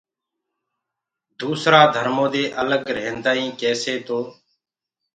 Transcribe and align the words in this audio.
دوسرآ 1.39 1.81
ڌرمودي 1.93 2.43
الگ 2.61 2.81
ريهدآئينٚ 2.97 3.57
ڪيسي 3.61 3.95
تو 4.07 4.19